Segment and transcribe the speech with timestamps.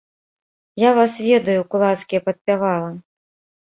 [0.87, 2.93] Я вас ведаю, кулацкія падпявалы!